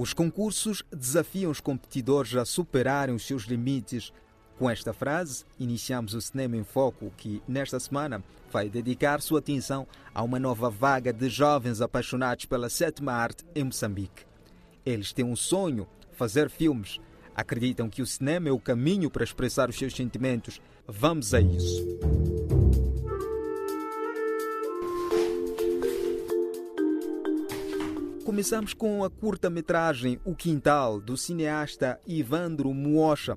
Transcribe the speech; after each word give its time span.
Os 0.00 0.14
concursos 0.14 0.84
desafiam 0.96 1.50
os 1.50 1.58
competidores 1.58 2.32
a 2.36 2.44
superarem 2.44 3.12
os 3.12 3.26
seus 3.26 3.42
limites. 3.42 4.12
Com 4.56 4.70
esta 4.70 4.92
frase, 4.92 5.44
iniciamos 5.58 6.14
o 6.14 6.20
Cinema 6.20 6.56
em 6.56 6.62
Foco, 6.62 7.12
que 7.16 7.42
nesta 7.48 7.80
semana 7.80 8.22
vai 8.48 8.70
dedicar 8.70 9.20
sua 9.20 9.40
atenção 9.40 9.88
a 10.14 10.22
uma 10.22 10.38
nova 10.38 10.70
vaga 10.70 11.12
de 11.12 11.28
jovens 11.28 11.80
apaixonados 11.80 12.44
pela 12.44 12.70
sétima 12.70 13.12
arte 13.12 13.44
em 13.56 13.64
Moçambique. 13.64 14.24
Eles 14.86 15.12
têm 15.12 15.24
um 15.24 15.34
sonho, 15.34 15.84
fazer 16.12 16.48
filmes. 16.48 17.00
Acreditam 17.34 17.90
que 17.90 18.00
o 18.00 18.06
cinema 18.06 18.48
é 18.48 18.52
o 18.52 18.60
caminho 18.60 19.10
para 19.10 19.24
expressar 19.24 19.68
os 19.68 19.76
seus 19.76 19.96
sentimentos. 19.96 20.60
Vamos 20.86 21.34
a 21.34 21.40
isso. 21.40 22.47
Começamos 28.38 28.72
com 28.72 29.02
a 29.02 29.10
curta-metragem 29.10 30.20
O 30.24 30.32
Quintal, 30.32 31.00
do 31.00 31.16
cineasta 31.16 32.00
Ivandro 32.06 32.72
Muocha. 32.72 33.36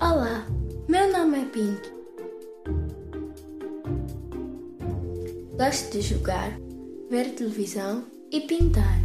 Olá, 0.00 0.48
meu 0.88 1.12
nome 1.12 1.42
é 1.42 1.44
Pink. 1.44 1.92
Gosto 5.56 5.92
de 5.92 6.00
jogar, 6.00 6.58
ver 7.08 7.36
televisão 7.36 8.04
e 8.32 8.40
pintar. 8.40 8.98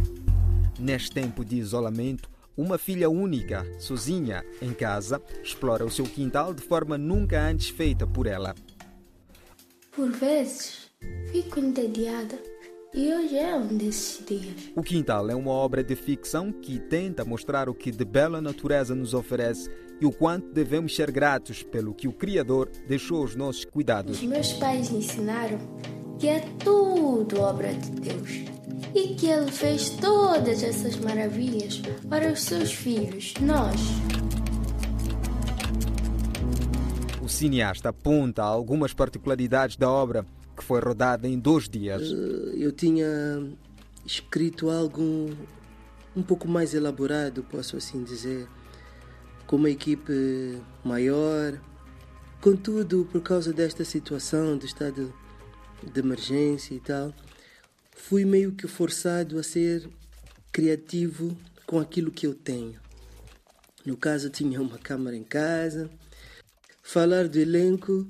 Neste 0.80 1.12
tempo 1.12 1.44
de 1.44 1.54
isolamento, 1.54 2.28
uma 2.56 2.78
filha 2.78 3.10
única, 3.10 3.66
sozinha, 3.78 4.44
em 4.62 4.72
casa, 4.72 5.20
explora 5.42 5.84
o 5.84 5.90
seu 5.90 6.04
quintal 6.04 6.54
de 6.54 6.62
forma 6.62 6.96
nunca 6.96 7.40
antes 7.40 7.68
feita 7.68 8.06
por 8.06 8.26
ela. 8.26 8.54
Por 9.92 10.10
vezes, 10.10 10.90
fico 11.30 11.60
entediada 11.60 12.38
e 12.94 13.12
hoje 13.12 13.36
é 13.36 13.56
um 13.56 13.76
desses 13.76 14.24
dias. 14.24 14.70
O 14.76 14.82
Quintal 14.82 15.28
é 15.28 15.34
uma 15.34 15.50
obra 15.50 15.82
de 15.82 15.96
ficção 15.96 16.52
que 16.52 16.78
tenta 16.78 17.24
mostrar 17.24 17.68
o 17.68 17.74
que 17.74 17.90
de 17.90 18.04
bela 18.04 18.40
natureza 18.40 18.94
nos 18.94 19.14
oferece 19.14 19.68
e 20.00 20.06
o 20.06 20.12
quanto 20.12 20.52
devemos 20.52 20.94
ser 20.94 21.10
gratos 21.10 21.62
pelo 21.62 21.92
que 21.92 22.06
o 22.06 22.12
Criador 22.12 22.70
deixou 22.86 23.18
aos 23.18 23.34
nossos 23.34 23.64
cuidados. 23.64 24.18
Os 24.18 24.24
meus 24.24 24.52
pais 24.52 24.90
ensinaram 24.90 25.58
que 26.20 26.28
é 26.28 26.40
tudo 26.62 27.40
obra 27.40 27.74
de 27.74 27.90
Deus 27.90 28.53
e 28.94 29.14
que 29.14 29.26
Ele 29.26 29.50
fez 29.50 29.90
todas 29.90 30.62
essas 30.62 30.96
maravilhas 30.96 31.82
para 32.08 32.32
os 32.32 32.42
seus 32.42 32.72
filhos, 32.72 33.34
nós. 33.40 33.80
O 37.20 37.28
cineasta 37.28 37.88
aponta 37.88 38.42
algumas 38.42 38.92
particularidades 38.92 39.76
da 39.76 39.90
obra, 39.90 40.24
que 40.56 40.62
foi 40.62 40.80
rodada 40.80 41.26
em 41.26 41.38
dois 41.38 41.68
dias. 41.68 42.02
Eh, 42.02 42.54
Eu 42.56 42.70
tinha 42.70 43.06
escrito 44.06 44.70
algo 44.70 45.30
um 46.14 46.22
pouco 46.22 46.46
mais 46.46 46.74
elaborado, 46.74 47.42
posso 47.42 47.76
assim 47.76 48.04
dizer, 48.04 48.46
com 49.46 49.56
uma 49.56 49.70
equipe 49.70 50.60
maior. 50.84 51.58
Contudo, 52.40 53.08
por 53.10 53.22
causa 53.22 53.52
desta 53.52 53.84
situação 53.84 54.56
de 54.56 54.66
estado 54.66 55.12
de 55.82 56.00
emergência 56.00 56.74
e 56.74 56.80
tal, 56.80 57.12
fui 57.94 58.24
meio 58.24 58.52
que 58.52 58.66
forçado 58.66 59.38
a 59.38 59.42
ser 59.42 59.88
criativo 60.52 61.36
com 61.66 61.78
aquilo 61.78 62.10
que 62.10 62.26
eu 62.26 62.34
tenho. 62.34 62.78
No 63.84 63.96
caso, 63.96 64.28
tinha 64.28 64.60
uma 64.60 64.78
câmara 64.78 65.16
em 65.16 65.24
casa. 65.24 65.90
Falar 66.82 67.28
do 67.28 67.38
elenco, 67.38 68.06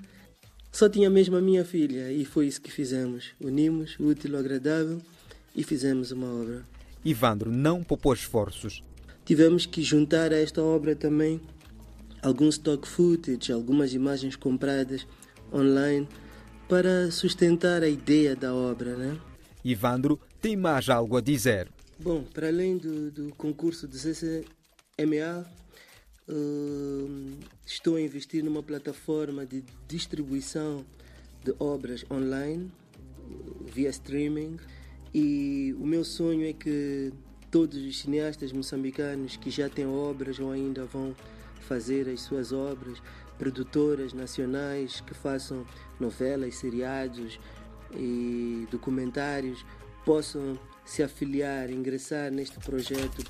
só 0.72 0.88
tinha 0.88 1.08
mesmo 1.08 1.36
a 1.36 1.40
minha 1.40 1.64
filha 1.64 2.10
e 2.10 2.24
foi 2.24 2.46
isso 2.46 2.60
que 2.60 2.70
fizemos. 2.70 3.32
Unimos 3.40 3.96
o 3.98 4.06
útil 4.06 4.34
ao 4.34 4.40
agradável 4.40 5.00
e 5.54 5.62
fizemos 5.62 6.10
uma 6.10 6.26
obra. 6.26 6.64
Ivandro 7.04 7.52
não 7.52 7.84
poupou 7.84 8.12
esforços. 8.12 8.82
Tivemos 9.24 9.66
que 9.66 9.82
juntar 9.82 10.32
a 10.32 10.36
esta 10.36 10.62
obra 10.62 10.96
também 10.96 11.40
alguns 12.22 12.54
stock 12.54 12.88
footage, 12.88 13.52
algumas 13.52 13.92
imagens 13.92 14.34
compradas 14.34 15.06
online 15.52 16.08
para 16.68 17.10
sustentar 17.10 17.82
a 17.82 17.88
ideia 17.88 18.34
da 18.34 18.54
obra, 18.54 18.96
né? 18.96 19.16
Ivandro 19.64 20.20
tem 20.40 20.56
mais 20.56 20.88
algo 20.88 21.16
a 21.16 21.20
dizer. 21.20 21.68
Bom, 21.98 22.22
para 22.22 22.48
além 22.48 22.76
do, 22.76 23.10
do 23.10 23.34
concurso 23.36 23.86
do 23.88 23.96
CCMA, 23.96 25.46
hum, 26.28 27.38
estou 27.64 27.96
a 27.96 28.00
investir 28.00 28.44
numa 28.44 28.62
plataforma 28.62 29.46
de 29.46 29.64
distribuição 29.88 30.84
de 31.42 31.54
obras 31.58 32.04
online, 32.10 32.70
via 33.72 33.88
streaming, 33.90 34.58
e 35.14 35.74
o 35.78 35.86
meu 35.86 36.04
sonho 36.04 36.46
é 36.46 36.52
que 36.52 37.12
todos 37.50 37.78
os 37.78 38.00
cineastas 38.00 38.52
moçambicanos 38.52 39.36
que 39.36 39.50
já 39.50 39.68
têm 39.68 39.86
obras 39.86 40.40
ou 40.40 40.50
ainda 40.50 40.84
vão 40.84 41.14
fazer 41.60 42.08
as 42.08 42.20
suas 42.20 42.52
obras, 42.52 43.00
produtoras 43.38 44.12
nacionais 44.12 45.00
que 45.00 45.14
façam 45.14 45.64
novelas, 45.98 46.56
seriados 46.56 47.38
e 47.96 48.66
documentários, 48.70 49.64
possam 50.04 50.58
se 50.84 51.02
afiliar, 51.02 51.70
ingressar 51.70 52.30
neste 52.30 52.58
projeto. 52.58 53.24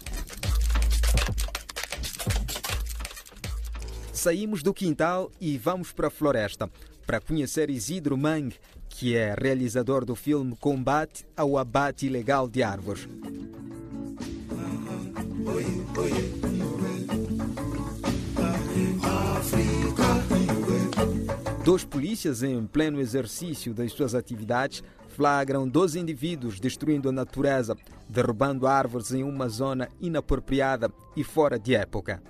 Saímos 4.13 4.63
do 4.63 4.73
quintal 4.73 5.31
e 5.41 5.59
vamos 5.59 5.93
para 5.93 6.09
a 6.09 6.11
floresta 6.11 6.71
para 7.07 7.21
conhecer 7.21 7.69
Isidro 7.69 8.17
Mang, 8.17 8.55
que 8.89 9.15
é 9.15 9.35
realizador 9.37 10.05
do 10.05 10.15
filme 10.15 10.57
Combate 10.57 11.27
ao 11.37 11.59
Abate 11.59 12.07
Ilegal 12.07 12.49
de 12.49 12.63
Árvores. 12.63 13.07
Dois 21.65 21.83
polícias, 21.83 22.43
em 22.43 22.67
pleno 22.67 23.01
exercício 23.01 23.73
das 23.73 23.91
suas 23.91 24.15
atividades, 24.15 24.85
flagram 25.09 25.67
12 25.67 25.99
indivíduos 25.99 26.61
destruindo 26.61 27.09
a 27.09 27.13
natureza, 27.13 27.75
derrubando 28.07 28.67
árvores 28.67 29.13
em 29.13 29.25
uma 29.25 29.49
zona 29.49 29.89
inapropriada 29.99 30.93
e 31.17 31.25
fora 31.25 31.59
de 31.59 31.75
época. 31.75 32.23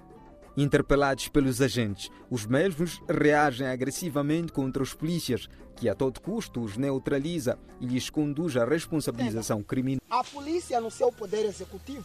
Interpelados 0.57 1.27
pelos 1.27 1.61
agentes, 1.61 2.13
os 2.31 2.47
mesmos 2.47 3.03
reagem 3.11 3.67
agressivamente 3.67 4.53
contra 4.53 4.81
os 4.81 4.95
polícias, 4.95 5.49
que 5.75 5.89
a 5.89 5.97
todo 5.97 6.21
custo 6.21 6.61
os 6.61 6.77
neutraliza 6.77 7.59
e 7.81 7.87
lhes 7.87 8.09
conduz 8.09 8.57
à 8.57 8.65
responsabilização 8.65 9.65
criminal. 9.65 10.01
A 10.09 10.23
polícia, 10.23 10.81
no 10.81 10.93
seu 10.93 11.11
poder 11.11 11.45
executivo, 11.45 12.05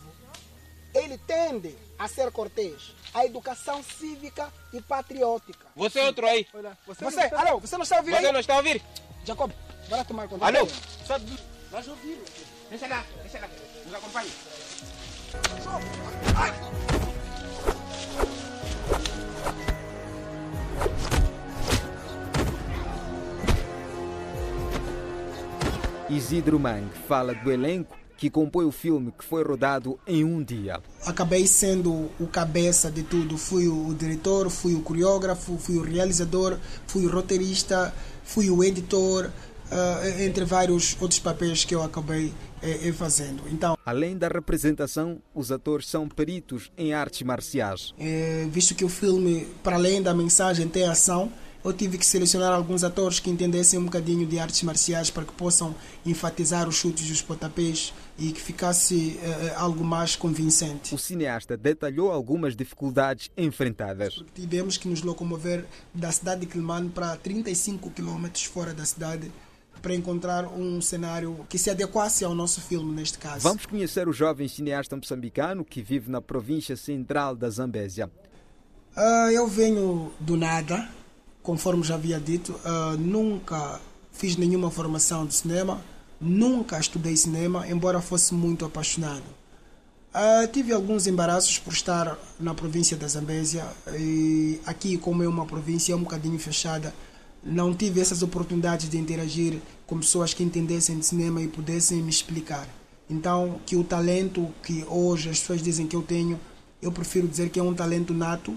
ele 0.94 1.18
tende 1.20 1.76
a 1.98 2.08
ser 2.08 2.32
cortês, 2.32 2.94
a 3.14 3.26
educação 3.26 3.84
cívica 3.84 4.52
e 4.74 4.82
patriótica. 4.82 5.66
Você 5.76 6.00
é 6.00 6.06
outro 6.06 6.26
aí. 6.28 6.48
Olha, 6.54 6.78
você, 6.86 7.04
você, 7.04 7.22
alô, 7.36 7.60
você 7.60 7.76
não 7.78 7.84
está 7.84 7.96
a 7.98 8.00
ouvir 8.00 8.12
Você 8.12 8.26
aí? 8.26 8.32
não 8.32 8.40
está 8.40 8.54
a 8.54 8.58
ouvir? 8.58 8.82
Jacob, 9.26 9.52
vai 9.90 10.00
lá 10.00 10.06
tomar 10.06 10.28
conta. 10.28 10.46
Alô? 10.46 10.68
Só... 11.06 11.18
Nós 11.72 11.88
ouvimos. 11.88 12.30
Deixa 12.70 12.88
lá, 12.88 13.06
deixa 13.22 13.40
lá. 13.40 13.48
Nos 13.86 13.94
acompanhe. 13.94 14.32
Isidro 26.10 26.60
Mang 26.60 26.90
fala 27.08 27.36
do 27.36 27.52
elenco 27.52 27.99
que 28.20 28.30
compõe 28.30 28.66
o 28.66 28.72
filme 28.72 29.14
que 29.18 29.24
foi 29.24 29.42
rodado 29.44 29.98
em 30.06 30.26
um 30.26 30.44
dia. 30.44 30.82
acabei 31.06 31.48
sendo 31.48 32.10
o 32.20 32.28
cabeça 32.28 32.92
de 32.92 33.02
tudo. 33.02 33.38
Fui 33.38 33.68
o 33.70 33.94
diretor, 33.98 34.50
fui 34.50 34.76
o 34.76 34.82
coreógrafo, 34.82 35.58
fui 35.58 35.78
o 35.78 35.82
realizador, 35.82 36.58
fui 36.86 37.06
o 37.06 37.10
roteirista, 37.10 37.94
fui 38.26 38.50
o 38.50 38.62
editor, 38.62 39.32
ah, 39.72 40.02
entre 40.20 40.44
vários 40.44 40.98
outros 41.00 41.20
papéis 41.20 41.64
que 41.64 41.74
eu 41.74 41.82
acabei 41.82 42.34
eh, 42.62 42.90
eh, 42.90 42.92
fazendo. 42.92 43.42
Então, 43.50 43.78
Além 43.86 44.18
da 44.18 44.28
representação, 44.28 45.22
os 45.34 45.50
atores 45.50 45.88
são 45.88 46.08
peritos 46.10 46.70
em 46.78 46.94
artes 46.94 47.22
marciais. 47.22 47.94
eh, 47.98 48.48
visto 48.52 48.76
que 48.76 48.84
o 48.84 48.90
filme, 48.90 49.48
para 49.64 49.78
além 49.78 50.02
da 50.02 50.14
mensagem, 50.14 50.68
tem 50.68 50.84
ação, 50.86 51.32
eu 51.64 51.74
tive 51.74 51.98
que 51.98 52.06
selecionar 52.06 52.54
alguns 52.54 52.84
atores 52.84 53.20
que 53.20 53.30
entendessem 53.30 53.80
um 53.80 53.86
bocadinho 53.86 54.26
de 54.26 54.40
artes 54.40 54.64
marciais 54.64 55.10
para 55.10 55.26
que 55.26 55.34
possam 55.34 55.76
enfatizar 56.06 56.68
os 56.68 56.76
chutes 56.76 57.08
e 57.10 57.12
os 57.12 57.22
pontapés 57.22 57.94
e 58.18 58.32
que 58.32 58.42
ficasse 58.42 59.20
eh, 59.22 59.54
algo 59.56 59.84
mais 59.84 60.16
convincente. 60.16 60.94
O 60.94 60.98
cineasta 60.98 61.58
detalhou 61.58 62.12
algumas 62.12 62.56
dificuldades 62.56 63.30
enfrentadas. 63.38 64.24
Tivemos 64.34 64.78
que 64.78 64.88
nos 64.88 65.02
locomover 65.02 65.66
da 65.94 66.12
cidade 66.12 66.42
de 66.42 66.48
Quilmane 66.48 66.90
para 66.90 67.16
35 67.18 67.92
quilômetros 67.92 68.46
fora 68.46 68.74
da 68.74 68.86
cidade 68.86 69.32
para 69.82 69.96
encontrar 69.96 70.46
um 70.48 70.82
cenário 70.82 71.46
que 71.48 71.58
se 71.58 71.70
adequasse 71.70 72.26
ao 72.26 72.36
nosso 72.36 72.62
filme 72.62 72.94
neste 72.94 73.18
caso. 73.18 73.42
Vamos 73.44 73.66
conhecer 73.66 74.08
o 74.08 74.14
jovem 74.14 74.48
cineasta 74.48 74.96
moçambicano 74.96 75.64
que 75.64 75.82
vive 75.82 76.12
na 76.12 76.22
província 76.22 76.76
central 76.76 77.36
da 77.36 77.50
Zambésia. 77.50 78.10
Ah, 78.96 79.32
eu 79.32 79.48
venho 79.48 80.12
do 80.20 80.36
nada, 80.36 80.90
conforme 81.50 81.82
já 81.82 81.96
havia 81.96 82.20
dito, 82.20 82.52
uh, 82.52 82.96
nunca 82.96 83.82
fiz 84.12 84.38
nenhuma 84.38 84.70
formação 84.70 85.26
de 85.26 85.34
cinema, 85.34 85.82
nunca 86.22 86.80
estudei 86.80 87.18
cinema, 87.18 87.68
embora 87.68 88.00
fosse 88.00 88.36
muito 88.36 88.66
apaixonado. 88.66 89.24
Uh, 90.14 90.48
tive 90.54 90.72
alguns 90.72 91.08
embaraços 91.08 91.58
por 91.58 91.74
estar 91.74 92.20
na 92.40 92.54
província 92.54 92.96
da 92.96 93.08
Zambésia 93.08 93.66
e 93.98 94.60
aqui, 94.64 94.96
como 94.96 95.24
é 95.24 95.28
uma 95.28 95.44
província 95.44 95.96
um 95.96 96.04
bocadinho 96.04 96.38
fechada, 96.38 96.94
não 97.44 97.74
tive 97.74 98.00
essas 98.00 98.22
oportunidades 98.22 98.88
de 98.88 99.00
interagir 99.00 99.60
com 99.88 99.98
pessoas 99.98 100.36
que 100.36 100.44
entendessem 100.44 101.00
de 101.00 101.06
cinema 101.08 101.42
e 101.42 101.48
pudessem 101.48 102.00
me 102.04 102.12
explicar. 102.12 102.70
Então, 103.10 103.60
que 103.66 103.76
o 103.76 103.84
talento 103.84 104.54
que 104.62 104.86
hoje 104.88 105.32
as 105.32 105.40
pessoas 105.40 105.64
dizem 105.64 105.88
que 105.88 105.96
eu 105.96 106.04
tenho, 106.04 106.40
eu 106.80 106.92
prefiro 106.92 107.28
dizer 107.28 107.50
que 107.50 107.60
é 107.60 107.64
um 107.64 107.74
talento 107.74 108.14
nato, 108.14 108.56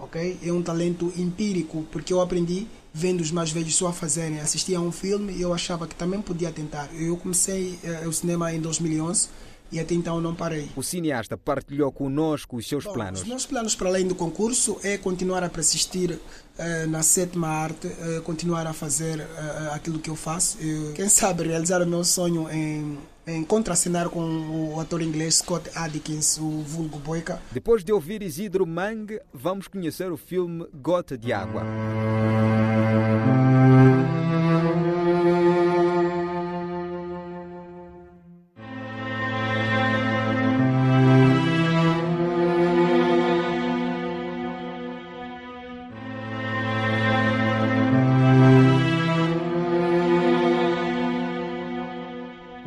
ok? 0.00 0.38
É 0.42 0.52
um 0.52 0.62
talento 0.62 1.12
empírico, 1.16 1.84
porque 1.90 2.12
eu 2.12 2.20
aprendi 2.20 2.66
vendo 2.92 3.20
os 3.20 3.30
mais 3.30 3.50
velhos 3.50 3.74
só 3.74 3.92
fazerem. 3.92 4.40
Assistia 4.40 4.78
a 4.78 4.80
um 4.80 4.90
filme 4.90 5.32
e 5.34 5.42
eu 5.42 5.52
achava 5.52 5.86
que 5.86 5.94
também 5.94 6.20
podia 6.20 6.50
tentar. 6.50 6.88
Eu 6.94 7.16
comecei 7.16 7.78
uh, 7.84 8.08
o 8.08 8.12
cinema 8.12 8.52
em 8.52 8.60
2011 8.60 9.28
e 9.72 9.78
até 9.78 9.94
então 9.94 10.20
não 10.20 10.34
parei. 10.34 10.68
O 10.76 10.82
cineasta 10.82 11.36
partilhou 11.36 11.90
conosco 11.92 12.56
os 12.56 12.68
seus 12.68 12.84
Bom, 12.84 12.92
planos. 12.92 13.22
Os 13.22 13.26
meus 13.26 13.46
planos 13.46 13.74
para 13.74 13.88
além 13.88 14.06
do 14.06 14.14
concurso 14.14 14.78
é 14.82 14.98
continuar 14.98 15.42
a 15.42 15.48
persistir 15.48 16.12
uh, 16.12 16.88
na 16.88 17.02
sétima 17.02 17.48
arte, 17.48 17.86
uh, 17.86 18.22
continuar 18.22 18.66
a 18.66 18.72
fazer 18.72 19.20
uh, 19.20 19.74
aquilo 19.74 19.98
que 19.98 20.10
eu 20.10 20.16
faço. 20.16 20.58
quem 20.94 21.08
sabe 21.08 21.44
realizar 21.44 21.82
o 21.82 21.86
meu 21.86 22.04
sonho 22.04 22.50
em, 22.50 22.98
em 23.26 23.44
contracenar 23.44 24.08
com 24.08 24.74
o 24.74 24.80
ator 24.80 25.02
inglês 25.02 25.36
Scott 25.36 25.70
Adkins, 25.74 26.38
o 26.38 26.62
vulgo 26.62 26.98
Boica. 26.98 27.40
Depois 27.52 27.84
de 27.84 27.92
ouvir 27.92 28.22
Isidro 28.22 28.66
Mang, 28.66 29.20
vamos 29.32 29.68
conhecer 29.68 30.10
o 30.10 30.16
filme 30.16 30.66
Gota 30.74 31.16
de 31.16 31.32
Água. 31.32 31.62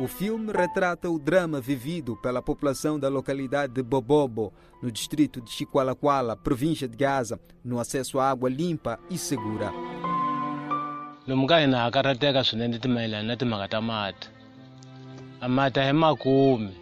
O 0.04 0.06
filme 0.06 0.52
retrata 0.52 1.08
o 1.08 1.18
drama 1.18 1.62
vivido 1.62 2.14
pela 2.14 2.42
população 2.42 2.98
da 2.98 3.08
localidade 3.08 3.72
de 3.72 3.82
Bobobo, 3.82 4.52
no 4.82 4.92
distrito 4.92 5.40
de 5.40 5.50
Chiqualaquala, 5.50 6.36
província 6.36 6.86
de 6.86 6.94
Gaza, 6.94 7.40
no 7.64 7.80
acesso 7.80 8.20
à 8.20 8.28
água 8.28 8.50
limpa 8.50 9.00
e 9.08 9.16
segura. 9.16 9.72
a 15.40 15.48
mati 15.48 15.80
a 15.80 15.84
hi 15.88 15.92
makumi. 15.94 16.74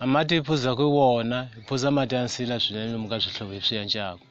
A 0.00 0.06
mati 0.06 0.34
hi 0.34 0.42
phuzaka 0.42 0.82
hi 0.82 0.88
wona 0.88 1.48
hi 1.54 1.62
phuza 1.68 1.90
mati 1.90 2.14
ya 2.16 2.24
nsila 2.24 2.58
swinene 2.60 2.92
lomu 2.92 3.08
ka 3.08 3.20
swihlovo 3.20 3.52
hi 3.52 3.60
swi 3.60 3.76
endlaku 3.76 4.26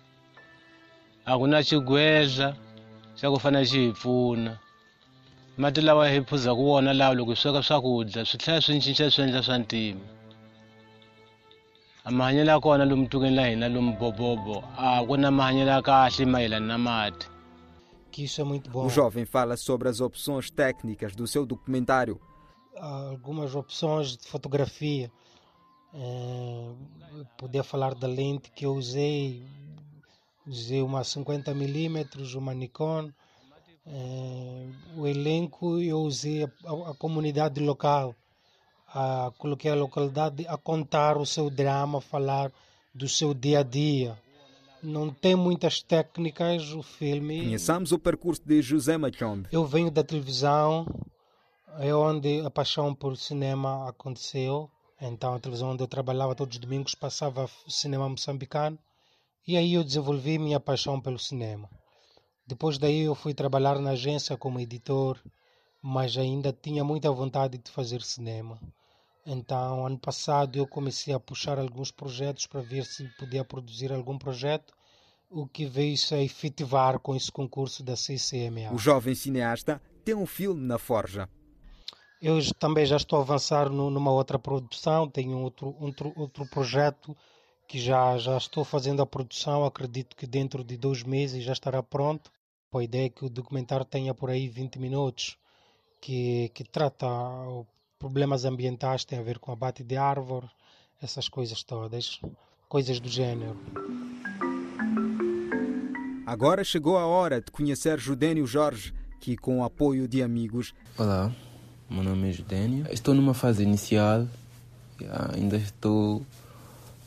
a 1.26 1.38
ku 1.38 1.48
na 1.48 1.64
xigwedla 1.64 2.56
xa 3.16 3.32
ku 3.32 3.40
fana 3.40 3.64
xi 3.64 3.80
hi 3.80 3.92
pfuna 3.92 4.67
mati 5.58 5.82
lawa 5.82 6.10
hi 6.10 6.22
phuzaka 6.22 6.62
wona 6.62 6.94
lawa 6.94 7.16
loko 7.16 7.32
hi 7.32 7.38
sweka 7.38 7.64
swakudya 7.64 8.26
swi 8.26 8.38
tlhela 8.38 8.62
swi 8.62 8.82
cinca 8.82 9.12
swi 9.12 9.24
endla 9.24 9.44
swa 9.44 9.58
ntima 9.58 10.02
a 12.04 12.12
mahanyelo 12.12 12.52
ya 12.52 12.60
kona 12.60 12.86
lomu 12.86 13.08
tukweni 13.08 13.36
la 13.36 13.48
hina 13.48 13.70
lomu 13.70 13.98
bobobo 14.00 14.64
a 14.78 15.04
ku 15.08 15.18
na 15.18 15.32
mahanyelo 15.32 15.72
ya 15.72 15.82
kahle 15.82 16.26
mayelana 16.26 16.68
na 16.68 16.78
mati 16.78 17.28
que 18.18 18.24
isso 18.24 18.42
é 18.42 18.44
muito 18.44 18.68
bom. 18.72 18.88
O 18.88 18.90
jovem 18.90 19.26
fala 19.26 19.56
sobre 19.56 19.88
as 19.88 20.02
opções 20.02 20.50
técnicas 20.50 21.16
do 21.16 21.28
seu 21.28 21.46
documentário. 21.46 22.20
Há 22.76 23.10
algumas 23.12 23.54
opções 23.54 24.18
de 24.18 24.28
fotografia. 24.28 25.12
É, 25.94 26.74
poder 27.38 27.64
falar 27.64 27.94
da 27.94 28.08
lente 28.08 28.50
que 28.50 28.66
eu 28.66 28.74
usei. 28.74 29.46
Usei 30.48 30.82
uma 30.82 31.04
50 31.04 31.54
milímetros, 31.54 32.34
uma 32.34 32.56
Nikon. 32.56 33.12
É, 33.88 34.68
o 34.96 35.08
elenco 35.08 35.80
eu 35.80 36.00
usei 36.00 36.44
a, 36.44 36.50
a, 36.66 36.92
a 36.92 36.94
comunidade 36.96 37.60
local. 37.60 38.16
A, 38.94 39.32
coloquei 39.38 39.72
a 39.72 39.76
localidade 39.76 40.46
a 40.48 40.58
contar 40.58 41.18
o 41.18 41.26
seu 41.26 41.50
drama, 41.50 42.02
falar 42.02 42.52
do 42.94 43.08
seu 43.08 43.34
dia 43.34 43.60
a 43.60 43.64
dia 43.64 44.18
não 44.82 45.10
tem 45.10 45.36
muitas 45.36 45.82
técnicas 45.82 46.72
o 46.72 46.82
filme. 46.82 47.42
Conheçamos 47.42 47.92
o 47.92 48.00
percurso 48.00 48.42
de 48.46 48.62
José 48.62 48.98
Machombe. 48.98 49.48
Eu 49.52 49.66
venho 49.66 49.92
da 49.92 50.04
televisão, 50.04 50.86
é 51.80 51.94
onde 51.94 52.42
a 52.42 52.50
paixão 52.50 52.94
por 52.94 53.18
cinema 53.18 53.90
aconteceu. 53.90 54.70
Então, 55.00 55.36
a 55.36 55.40
televisão 55.40 55.72
onde 55.72 55.84
eu 55.84 55.88
trabalhava 55.88 56.36
todos 56.36 56.56
os 56.56 56.62
domingos 56.62 56.96
passava 56.96 57.50
cinema 57.68 58.10
moçambicano. 58.10 58.78
E 59.48 59.56
aí 59.56 59.74
eu 59.74 59.84
desenvolvi 59.84 60.38
minha 60.40 60.60
paixão 60.60 61.00
pelo 61.00 61.20
cinema. 61.20 61.70
Depois 62.48 62.78
daí 62.78 63.02
eu 63.02 63.14
fui 63.14 63.34
trabalhar 63.34 63.78
na 63.80 63.92
agência 63.92 64.38
como 64.38 64.60
editor, 64.60 65.22
mas 65.82 66.18
ainda 66.18 66.54
tinha 66.54 66.82
muita 66.82 67.12
vontade 67.12 67.58
de 67.58 67.70
fazer 67.70 68.02
cinema. 68.02 68.58
Então, 69.26 69.86
ano 69.86 70.00
passado 70.00 70.58
eu 70.58 70.66
comecei 70.66 71.14
a 71.14 71.20
puxar 71.20 71.60
alguns 71.60 71.92
projetos 71.92 72.48
para 72.48 72.62
ver 72.62 72.86
se 72.86 73.04
podia 73.20 73.44
produzir 73.44 73.92
algum 73.92 74.18
projeto, 74.18 74.74
o 75.30 75.46
que 75.46 75.66
veio-se 75.66 76.16
a 76.16 76.24
efetivar 76.24 76.98
com 77.00 77.14
esse 77.14 77.30
concurso 77.30 77.84
da 77.84 77.98
CCMA. 77.98 78.74
O 78.74 78.78
jovem 78.78 79.14
cineasta 79.14 79.82
tem 80.06 80.16
um 80.16 80.26
filme 80.26 80.66
na 80.66 80.78
forja. 80.78 81.30
Eu 82.22 82.40
também 82.56 82.86
já 82.86 82.96
estou 82.96 83.20
a 83.20 83.22
avançar 83.22 83.70
numa 83.70 84.12
outra 84.12 84.40
produção, 84.40 85.10
tenho 85.10 85.38
outro, 85.38 85.76
outro, 85.80 86.14
outro 86.16 86.48
projeto 86.48 87.16
que 87.68 87.78
já, 87.78 88.18
já 88.18 88.38
estou 88.38 88.64
fazendo 88.64 89.02
a 89.02 89.06
produção, 89.06 89.66
acredito 89.66 90.16
que 90.16 90.26
dentro 90.26 90.64
de 90.64 90.78
dois 90.78 91.04
meses 91.04 91.44
já 91.44 91.52
estará 91.52 91.84
pronto. 91.84 92.32
A 92.74 92.84
ideia 92.84 93.06
é 93.06 93.10
que 93.10 93.26
o 93.26 93.30
documentário 93.30 93.86
tenha 93.86 94.14
por 94.14 94.30
aí 94.30 94.48
20 94.50 94.78
minutos, 94.78 95.38
que, 96.02 96.52
que 96.54 96.64
trata 96.64 97.08
problemas 97.98 98.46
ambientais 98.46 99.06
têm 99.06 99.18
a 99.18 99.24
ver 99.24 99.40
com 99.40 99.52
abate 99.52 99.84
de 99.84 99.96
árvores, 99.96 100.50
essas 101.02 101.30
coisas 101.30 101.64
todas, 101.64 102.20
coisas 102.68 103.00
do 103.00 103.08
gênero. 103.08 103.58
Agora 106.26 106.64
chegou 106.64 106.98
a 106.98 107.06
hora 107.06 107.42
de 107.42 107.50
conhecer 107.52 107.98
Judênio 108.00 108.46
Jorge, 108.46 108.94
que 109.22 109.38
com 109.38 109.62
o 109.62 109.64
apoio 109.64 110.08
de 110.08 110.22
amigos. 110.22 110.76
Olá, 110.98 111.34
meu 111.90 112.04
nome 112.04 112.30
é 112.30 112.34
Judênio. 112.34 112.86
Estou 112.92 113.14
numa 113.14 113.34
fase 113.34 113.64
inicial, 113.64 114.28
ainda 115.34 115.56
estou 115.56 116.24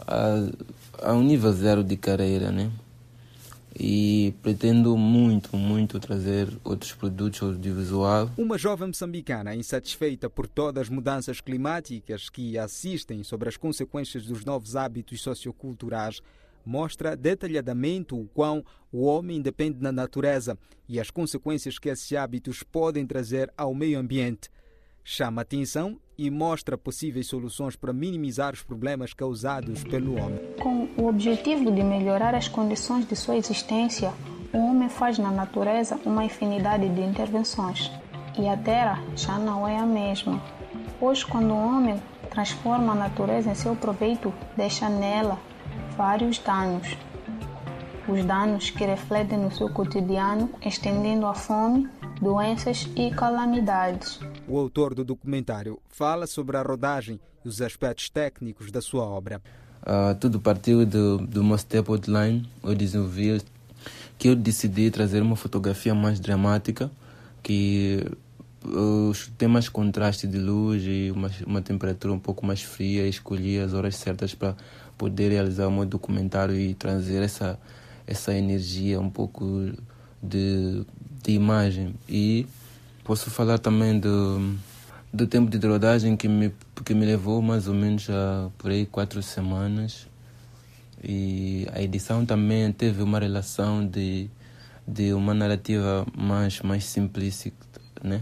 a, 0.00 1.10
a 1.10 1.12
um 1.12 1.22
nível 1.22 1.52
zero 1.52 1.84
de 1.84 1.96
carreira, 1.96 2.50
né? 2.50 2.72
E 3.78 4.34
pretendo 4.42 4.96
muito, 4.96 5.56
muito 5.56 5.98
trazer 6.00 6.48
outros 6.64 6.92
produtos 6.92 7.42
audiovisual. 7.42 8.30
Uma 8.36 8.58
jovem 8.58 8.88
moçambicana 8.88 9.54
insatisfeita 9.54 10.28
por 10.28 10.48
todas 10.48 10.82
as 10.82 10.88
mudanças 10.88 11.40
climáticas 11.40 12.28
que 12.28 12.58
assistem 12.58 13.22
sobre 13.22 13.48
as 13.48 13.56
consequências 13.56 14.24
dos 14.24 14.44
novos 14.44 14.76
hábitos 14.76 15.20
socioculturais 15.22 16.20
mostra 16.64 17.16
detalhadamente 17.16 18.14
o 18.14 18.28
quão 18.34 18.64
o 18.92 19.04
homem 19.04 19.40
depende 19.40 19.78
da 19.78 19.92
natureza 19.92 20.58
e 20.88 21.00
as 21.00 21.10
consequências 21.10 21.78
que 21.78 21.88
esses 21.88 22.12
hábitos 22.12 22.62
podem 22.62 23.06
trazer 23.06 23.52
ao 23.56 23.74
meio 23.74 23.98
ambiente. 23.98 24.50
Chama 25.02 25.42
atenção 25.42 25.98
e 26.16 26.30
mostra 26.30 26.76
possíveis 26.76 27.26
soluções 27.26 27.76
para 27.76 27.92
minimizar 27.92 28.52
os 28.52 28.62
problemas 28.62 29.14
causados 29.14 29.82
pelo 29.82 30.20
homem. 30.20 30.38
Com 30.60 30.88
o 30.96 31.08
objetivo 31.08 31.72
de 31.72 31.82
melhorar 31.82 32.34
as 32.34 32.46
condições 32.46 33.08
de 33.08 33.16
sua 33.16 33.36
existência, 33.36 34.12
o 34.52 34.58
homem 34.58 34.88
faz 34.88 35.18
na 35.18 35.30
natureza 35.30 35.98
uma 36.04 36.24
infinidade 36.24 36.88
de 36.88 37.00
intervenções. 37.00 37.90
E 38.38 38.46
a 38.48 38.56
Terra 38.56 39.02
já 39.16 39.38
não 39.38 39.66
é 39.66 39.78
a 39.78 39.86
mesma. 39.86 40.40
Pois 40.98 41.24
quando 41.24 41.52
o 41.52 41.56
homem 41.56 42.00
transforma 42.30 42.92
a 42.92 42.96
natureza 42.96 43.50
em 43.50 43.54
seu 43.54 43.74
proveito, 43.74 44.32
deixa 44.56 44.88
nela 44.88 45.38
vários 45.96 46.38
danos. 46.38 46.96
Os 48.08 48.24
danos 48.24 48.70
que 48.70 48.84
refletem 48.84 49.38
no 49.38 49.50
seu 49.50 49.72
cotidiano, 49.72 50.50
estendendo 50.64 51.26
a 51.26 51.34
fome, 51.34 51.88
doenças 52.20 52.88
e 52.96 53.10
calamidades. 53.10 54.20
O 54.50 54.58
autor 54.58 54.96
do 54.96 55.04
documentário 55.04 55.78
fala 55.88 56.26
sobre 56.26 56.56
a 56.56 56.62
rodagem 56.62 57.20
e 57.44 57.48
os 57.48 57.62
aspectos 57.62 58.10
técnicos 58.10 58.72
da 58.72 58.82
sua 58.82 59.04
obra. 59.04 59.40
Uh, 59.80 60.12
tudo 60.18 60.40
partiu 60.40 60.84
do, 60.84 61.18
do 61.18 61.44
meu 61.44 61.56
step 61.56 61.88
outline. 61.88 62.50
Eu 62.60 62.74
desenvolvi 62.74 63.40
que 64.18 64.26
eu 64.26 64.34
decidi 64.34 64.90
trazer 64.90 65.22
uma 65.22 65.36
fotografia 65.36 65.94
mais 65.94 66.18
dramática, 66.18 66.90
que 67.44 68.04
uh, 68.64 69.12
tem 69.38 69.46
mais 69.46 69.68
contraste 69.68 70.26
de 70.26 70.38
luz 70.38 70.82
e 70.84 71.12
uma, 71.12 71.30
uma 71.46 71.62
temperatura 71.62 72.12
um 72.12 72.18
pouco 72.18 72.44
mais 72.44 72.60
fria. 72.60 73.06
Escolhi 73.06 73.60
as 73.60 73.72
horas 73.72 73.94
certas 73.94 74.34
para 74.34 74.56
poder 74.98 75.30
realizar 75.30 75.68
o 75.68 75.70
meu 75.70 75.86
documentário 75.86 76.58
e 76.58 76.74
trazer 76.74 77.22
essa 77.22 77.56
essa 78.04 78.34
energia 78.34 79.00
um 79.00 79.10
pouco 79.10 79.70
de, 80.20 80.84
de 81.22 81.30
imagem. 81.30 81.94
E 82.08 82.48
posso 83.10 83.28
falar 83.28 83.58
também 83.58 83.98
do, 83.98 84.54
do 85.12 85.26
tempo 85.26 85.50
de 85.50 85.66
rodagem 85.66 86.16
que 86.16 86.28
me, 86.28 86.54
que 86.84 86.94
me 86.94 87.04
levou 87.04 87.42
mais 87.42 87.66
ou 87.66 87.74
menos 87.74 88.08
a, 88.08 88.48
por 88.56 88.70
aí 88.70 88.86
quatro 88.86 89.20
semanas. 89.20 90.06
E 91.02 91.66
a 91.72 91.82
edição 91.82 92.24
também 92.24 92.72
teve 92.72 93.02
uma 93.02 93.18
relação 93.18 93.84
de, 93.84 94.30
de 94.86 95.12
uma 95.12 95.34
narrativa 95.34 96.06
mais, 96.16 96.60
mais 96.60 96.84
simplista, 96.84 97.50
né? 98.00 98.20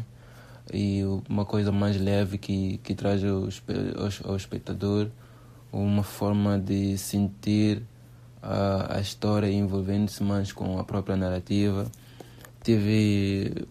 E 0.73 1.02
uma 1.28 1.45
coisa 1.45 1.71
mais 1.71 2.00
leve 2.00 2.38
que, 2.38 2.78
que 2.78 2.95
traz 2.95 3.23
ao, 3.23 3.47
ao, 4.25 4.37
espectador 4.37 5.09
uma 5.71 6.02
forma 6.02 6.59
de 6.59 6.97
sentir 6.97 7.83
a, 8.42 8.97
a 8.97 9.00
história 9.02 9.50
envolvendo-se 9.50 10.23
mais 10.23 10.50
com 10.50 10.78
a 10.78 10.85
própria 10.85 11.14
narrativa. 11.14 11.85
Tive 12.64 13.68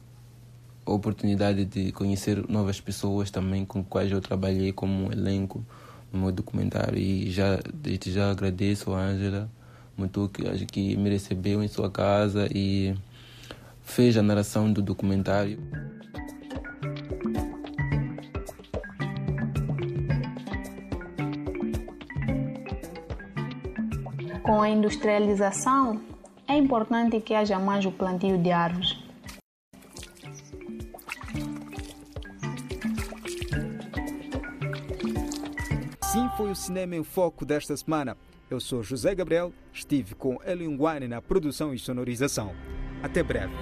a 0.88 0.94
oportunidade 0.94 1.66
de 1.66 1.92
conhecer 1.92 2.48
novas 2.48 2.80
pessoas 2.80 3.30
também 3.30 3.66
com 3.66 3.84
quais 3.84 4.12
eu 4.12 4.22
trabalhei 4.22 4.72
como 4.72 5.12
elenco 5.12 5.64
no 6.12 6.20
meu 6.22 6.32
documentário 6.32 6.98
e 6.98 7.30
já 7.30 7.60
desde 7.74 8.12
já 8.14 8.32
agradeço 8.32 8.94
a 8.94 9.00
Ângela 9.00 9.50
muito 9.98 10.30
que 10.30 10.66
que 10.66 10.96
me 10.96 11.10
recebeu 11.10 11.62
em 11.62 11.68
sua 11.68 11.90
casa 11.90 12.48
e 12.54 12.96
fez 13.82 14.16
a 14.16 14.22
narração 14.22 14.72
do 14.72 14.82
documentário. 14.82 15.60
Com 24.44 24.62
a 24.62 24.70
industrialização, 24.70 26.00
é 26.48 26.56
importante 26.56 27.20
que 27.20 27.34
haja 27.34 27.60
mais 27.60 27.86
o 27.86 27.92
plantio 27.92 28.38
de 28.38 28.52
árvores. 28.52 28.97
Sim, 36.18 36.32
foi 36.36 36.50
o 36.50 36.56
Cinema 36.56 36.96
em 36.96 37.04
Foco 37.04 37.46
desta 37.46 37.78
semana. 37.78 38.18
Eu 38.50 38.60
sou 38.60 38.82
José 38.82 39.14
Gabriel, 39.14 39.54
estive 39.72 40.16
com 40.16 40.42
Elion 40.44 40.76
Guane 40.76 41.08
na 41.08 41.22
produção 41.22 41.76
e 41.76 41.78
sonorização. 41.78 42.56
Até 43.04 43.22
breve. 43.22 43.54